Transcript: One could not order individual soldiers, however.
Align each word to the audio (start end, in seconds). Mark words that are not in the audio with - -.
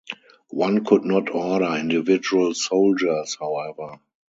One 0.49 0.83
could 0.83 1.05
not 1.05 1.29
order 1.29 1.75
individual 1.75 2.55
soldiers, 2.55 3.37
however. 3.39 3.99